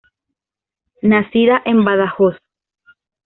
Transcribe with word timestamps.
Nacida 1.03 1.61
en 1.63 1.85
Badajoz. 1.85 2.35